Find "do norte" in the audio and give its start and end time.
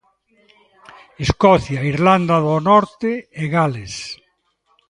2.47-3.11